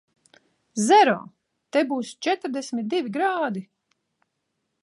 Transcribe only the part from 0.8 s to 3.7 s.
Zero! Te būs četrdesmit divi grādi.